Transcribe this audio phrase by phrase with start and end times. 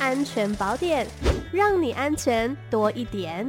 [0.00, 1.06] 安全宝典，
[1.52, 3.46] 让你安全多一点。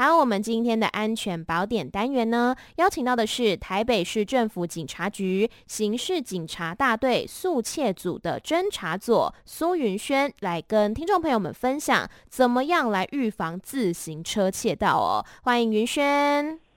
[0.00, 15.22] 好，我们今天的安全宝典单元呢，邀请到的是台北市政府警察局刑事警察大队速窃组的侦查组苏云轩，来跟听众朋友们分享怎么样来预防自行车窃盗哦。
[15.42, 16.69] 欢迎云轩。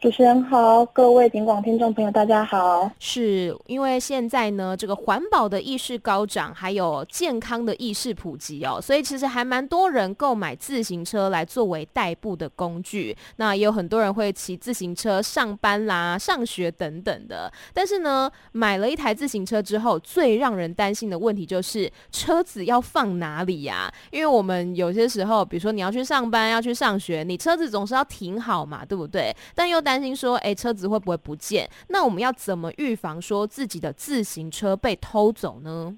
[0.00, 2.88] 主持人好，各位警广听众朋友，大家好。
[3.00, 13.16] 是因为现在呢，这个环保的意识高涨，还有健康的意识普及哦，所以其实还蛮多人购买自行车来作为代步的工具。
[13.36, 17.52] 那也有很多人会骑自行车上班啦、上学等等的。
[17.74, 23.92] 但是呢，买了一台自行车之后，最让人担心的问题就是车子要放哪里呀？
[24.12, 29.34] 因为我们有些时候，比如说你要去上班、要去上学，你车子总是要停好嘛，对不对？
[29.56, 31.66] 但又担心说，哎，车子会不会不见？
[31.88, 35.96] 那我们要怎么预防说自己的自行车被偷走呢？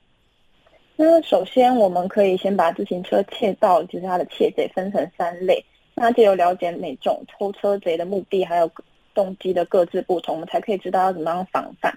[0.95, 5.61] 那首先，我们可以先把自行车窃盗，就是它的窃贼分成三类。
[5.97, 8.71] 那就有了解每种偷车贼的目的还有
[9.13, 11.93] 动机的各自不同，我们才可以知道要怎么样防范。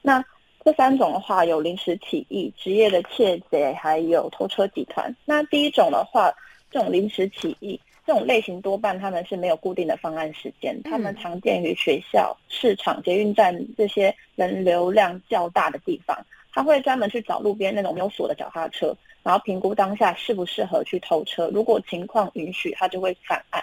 [0.00, 0.24] 那
[0.64, 5.12] 这三种的话，有临时起意、职业的窃贼，还有偷车集团。
[5.24, 6.32] 那第一种的话，
[6.70, 7.80] 这种临时起意。
[8.04, 16.18] 这种类型多半他们是没有固定的方案时间，他们常见于学校、市场、捷运站这些人流量较大的地方。
[16.54, 21.48] 他会专门去找路边那种没有锁的脚踏车，然后评估当下适不适合去偷车。
[21.54, 23.62] 如果情况允许，他就会犯案。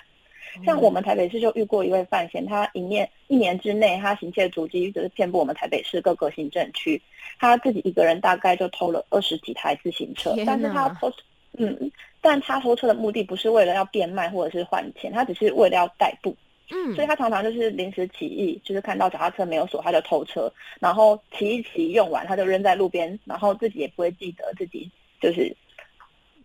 [0.65, 6.99] 像我们台北市就遇过一位犯嫌，他一年一年之内，他行窃足迹就是遍布我们台北市各个行政区，
[7.37, 11.11] 他自己一个人大概就偷了二十几台自行车，但是他偷。
[11.59, 16.35] 嗯，但他偷车的目的不是为了要变卖或者是换钱，他只是为了要代步。
[16.71, 24.89] 嗯，所以他常常就是临时起意，就是看到脚踏车没有锁，他就偷车，然后骑一骑用完他就扔在路边，然后自己也不会记得自己
[25.21, 25.55] 就是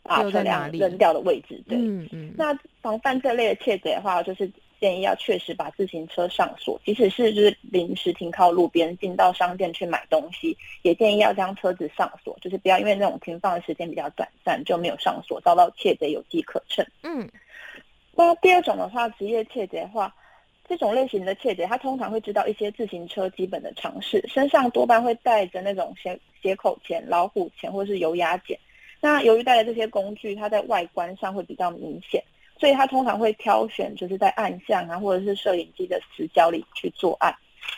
[0.03, 1.63] 把车辆扔掉的位置。
[1.69, 2.35] 对，嗯嗯。
[2.37, 4.51] 那防范这类的窃贼的话，就是。
[4.81, 16.85] 建议要确实把自行车上锁，即使是就是临时停靠路边，进到商店去买东西，也建议要将车子上锁，就是不要因为那种停放的时间比较短暂就没有上锁，遭到窃贼有机可乘。
[17.03, 17.29] 嗯，
[18.15, 20.15] 那第二种的话，职业窃贼的话，
[20.69, 28.59] 这种类型的窃贼，他通常会知道一些自行车基本的常识，身上多半会带着那种鞋鞋口钳、老虎钳或是油压剪。
[29.01, 32.23] 那由于带着这些工具，它在外观上会比较明显。
[32.65, 37.31] 所以他通常会挑选，就是在暗巷啊，或者是摄影机的死角里去作案。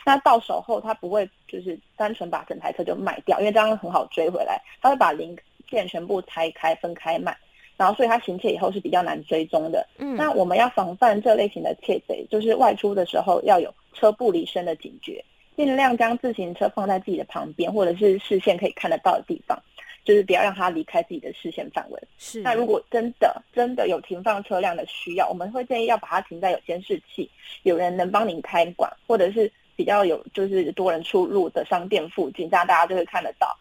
[0.05, 4.61] 那到手后，他不会就是单纯把整台车就卖掉，因为这样很好追回来。
[4.81, 5.37] 他会把零
[5.69, 7.35] 件全部拆开分开卖，
[7.75, 9.85] 然后所以他行窃以后是比较难追踪的。
[9.97, 15.21] 嗯，那我们要防范这类型的窃贼，就是外出的时候要有车不离身的警觉，
[15.57, 19.61] 尽量将自行车放在自己的旁边，或者是视线可以看得到的地方。
[20.07, 22.01] 就是不要让他离开自己的视线范围。
[22.17, 22.39] 是。
[22.39, 27.29] 那如果真的真的有停放车辆的需要，我们会建议要把它停在有监视器、
[27.63, 33.53] 有人能帮您开管，或者是比较有就是多人出入的商店附近，这样大家就会看得到。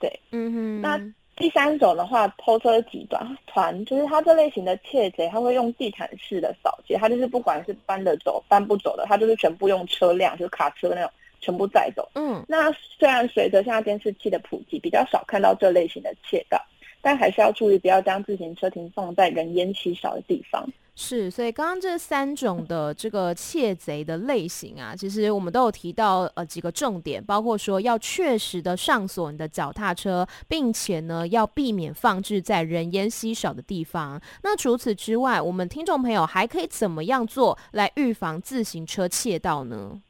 [0.00, 0.80] 对，嗯哼。
[0.80, 0.98] 那
[1.36, 11.10] 第三种的话，偷车集团团，就是他这类型的窃贼，他会用地毯式的扫街，他就是不管是搬得走、搬不走的，他就是全部用车辆，就是卡车那种。
[11.44, 12.08] 全部载走。
[12.14, 16.58] 嗯，那虽然随着现在监视器的普及，比较少看到这类型的窃盗，
[17.02, 20.66] 但还是要注意，不要将自行车停放在人烟稀少的地方。
[20.96, 34.20] 是，所以刚刚这三种的这个窃贼的类型啊，其实我们都有提到呃几个重点，包括说要确实的上锁你的脚踏车，并且呢要避免放置在人烟稀少的地方。
[34.44, 40.00] 那除此之外，我们听众朋友还可以怎么样做来预防自行车窃盗呢？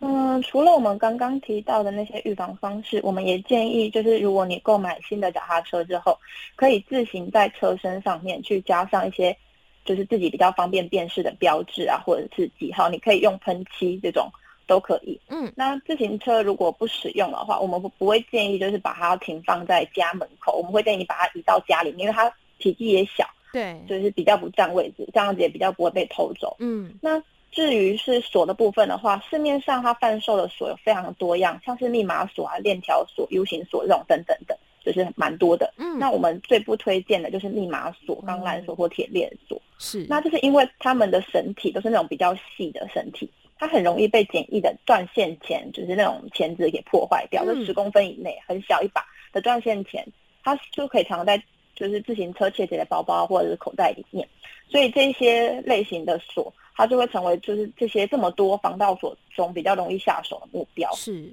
[0.00, 6.18] 嗯，除了我们刚刚提到的那些预防方式，我们也建议，就是如果你购买新的脚踏车之后，
[6.54, 9.36] 可以自行在车身上面去加上一些，
[9.84, 14.30] 就是自己比较方便辨识的标志啊，或者是记号，你可以用喷漆这种
[14.66, 15.20] 都可以。
[15.28, 26.54] 嗯，那自行车如果不使用的话，我们不不会建议就是把它停放在家门口，我们会建议你把它移到家里，因为它体积也小，对，就是比较不占位置，这样子也比较不会被偷走。
[26.60, 27.20] 嗯，那。
[27.50, 35.72] 至于是锁的部分的话，市面上它贩售的锁有非常的多样，像是密码锁啊、链条锁、U 型锁这种等等的，就是蛮多的。
[35.78, 39.60] 嗯，那我们最不推荐的就是密码锁、钢缆锁或铁链锁。
[39.78, 43.28] 是，那就是因为它们的绳体都是那种比较细的绳体，
[43.58, 47.44] 它很容易被简易的断线钳，就是那种钳子给破坏掉。
[47.44, 50.06] 就十公分以内，很小一把的断线钳，
[50.44, 51.42] 它就可以藏在。
[51.74, 54.28] 就是自行车窃贼的包包或者是口袋里面，
[54.68, 60.90] 所以这些类型的锁，它就会成为就是这些这么多防盗锁中比较容易下手的目标。
[60.94, 61.28] 是。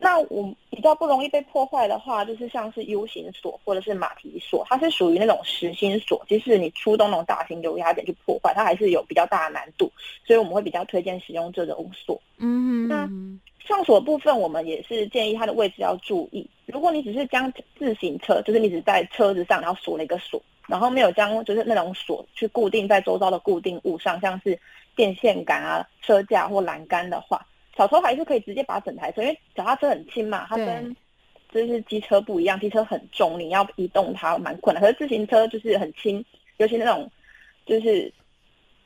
[0.00, 9.90] 那我比较不容易被破坏的话，就是像是 U 型锁或者是马蹄锁，它是属于那种实心锁，即使你出动那种大型油压点去破坏，它还是有比较大的难度，
[10.24, 12.20] 所以我们会比较推荐使用这种锁。
[12.38, 13.08] 嗯，那
[13.66, 16.48] 上锁部分，我们也是建议它的位置要注意。
[16.66, 24.56] 如果你只是将自行车，就是你只在车子上，然后锁了一个锁，然后没有将就是那种锁去固定在周遭的固定物上，像是
[24.94, 27.44] 电线杆啊、车架或栏杆的话。
[27.76, 30.96] 小偷还是可以直接把整台车，因为脚踏车很轻嘛，它跟
[31.52, 34.82] 就是机车不一样，机车很重，你要移动它蛮困难。
[34.82, 36.24] 可是自行车就是很轻，
[36.56, 37.08] 尤其那种
[37.64, 38.12] 就是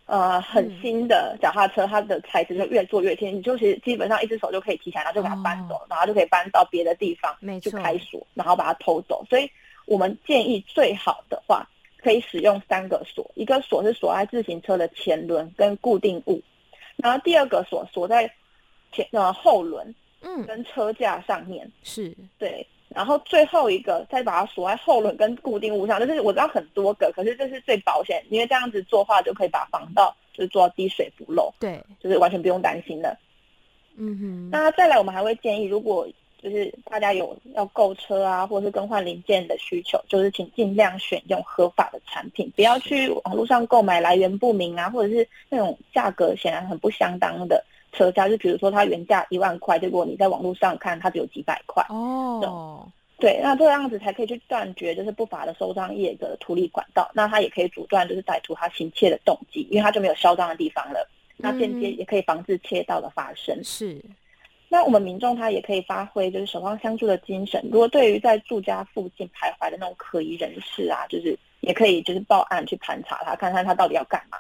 [0.05, 9.25] 呃很新的脚踏车，它的材质就越做越轻，你就其实基本上一只手就可以提起来，然后就把它搬走，哦、然后就可以搬到别的地方去开锁，然后把它偷走。
[9.31, 9.51] 所以
[9.87, 11.67] 我们建议最好的话，
[12.03, 16.43] 可以使用三个锁，一个锁是锁在自行车的前轮跟固定物，
[16.97, 18.33] 然后第二个锁锁在。
[18.95, 33.17] 前呃后轮，嗯，跟车架上面、嗯、是对，然后最后一个再把它锁在后轮跟固定物上，就是我知道很多个，可是这是最保险，因为这样子做的话就可以把防盗就是做到滴水不漏，对，就是完全不用担心的。
[33.97, 36.07] 嗯哼，那再来我们还会建议，如果
[36.43, 47.65] 就是大家有要购车啊，或者是更换零件的需求，就是请尽量选用合法的产品，不要去网络上购买来源不明啊，或者是那种价格显然很不相当的。
[47.93, 52.89] 车价就比如说它原价一万块，结果你在网络上看它只有几百块哦。
[53.19, 61.09] 对，那这样子才可以去断绝就是不法的收赃业者的图利管道，那他也可以阻断就是歹徒他行窃的动机，因为他就没有销赃的地方了。
[61.37, 63.55] 那间接也可以防止窃盗的发生。
[63.57, 64.03] 嗯、是。
[64.73, 74.39] 那我们民众他也可以发挥就是守望相助的精神，如果对于在住家附近徘徊的那种可疑人士啊，就是也可以就是报案去盘查他，看看他到底要干嘛。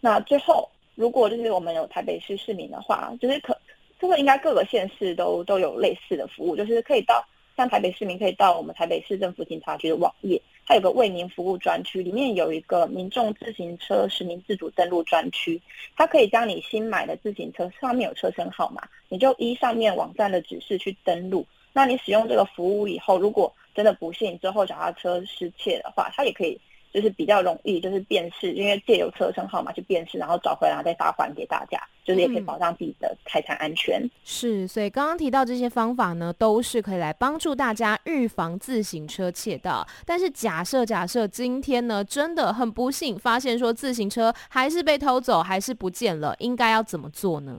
[0.00, 0.68] 那最后。
[0.96, 3.56] 如果就是我们有台北市市民的话，就是可
[3.98, 7.24] 这个应该各个县市都都有类似的服务，就是可以到
[7.56, 15.60] 像台北市民可以到我们台北市政府警察局的网页，它有个为民服务专区，里面有一个民众自行车实名自主登录专区，
[15.96, 21.44] 它可以将你新买的自行车上面有车身号码，你就依上面网站的指示去登录。
[21.72, 26.56] 那你使用这个服务以后，如果真的不幸之后脚踏车失窃的话，它也可以。
[26.92, 34.00] 就是比较容易，就是辨识，因为借由车身号码去辨识，然后找回来再发还给大家，就是也可以保障自己的财产安全。
[34.02, 39.86] 嗯、是，所以刚刚提到这些方法呢，都是可以来帮助大家预防自行车窃盗。
[40.04, 47.56] 但是假设假设今天呢，真的很不幸发现说自行车还是被偷走，还是不见了，应该要怎么做呢？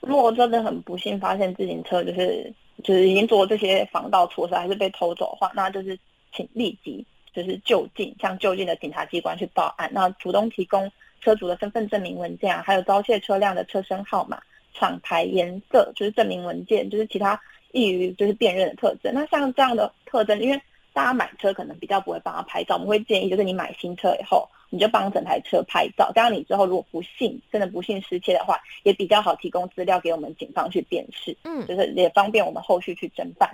[0.00, 2.52] 如果真的很不幸发现自行车就是
[2.82, 5.98] 就是已经做这些防盗措施，还是被偷走的话，那就是
[6.34, 7.02] 请立即。
[7.34, 10.90] 就是就近向就近的警察机关去报案，那主动提供
[11.20, 14.40] 车主的身份证明文件啊，还有遭窃车辆的车身号码、
[14.72, 17.40] 厂牌、颜色，就是证明文件，就是其他
[17.72, 19.12] 易于就是辨认的特征。
[19.12, 20.60] 那像这样的特征，因为
[20.92, 33.50] 大家买车可能比较不会帮他拍照，我们会建议就是你买新车以后，你就帮整台车拍照，这样你之后如果不幸真的不幸失窃的话，也比较好提供资料给我们警方去辨识，嗯，就是也方便我们后续去侦办。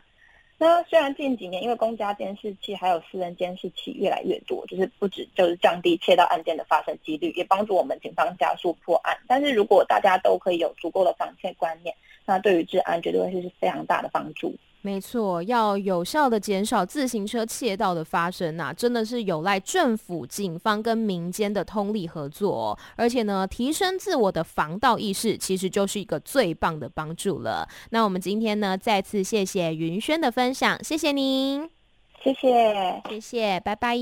[0.63, 9.17] 那虽然近几年因为公家监视器还有私人监视器越来越多，就是不止就是降低窃盗案件的发生几率，也帮助我们警方加速破案。
[9.27, 14.55] 但是如果大家都可以有足够的防窃观念，那对于治安绝对会是非常大的帮助。
[14.83, 22.79] 没错，要有效的减少自行车窃盗的发生呐、啊，真的是有赖政府、警方跟民间的通力合作哦。
[22.97, 27.69] 而且呢，提升自我的防盗意识，其实就是一个最棒的帮助了。
[27.91, 31.69] 那我们今天呢，再次谢谢云轩的分享，谢谢您，
[32.25, 33.99] 谢谢，谢谢，拜拜。